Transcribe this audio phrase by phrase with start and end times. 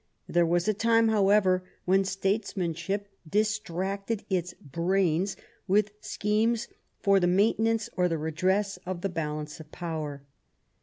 [0.27, 6.67] There was a time, however, when statesmanship dis tracted its brains with schemes
[7.01, 10.23] for the maintenance, or the redress, of the balance of power.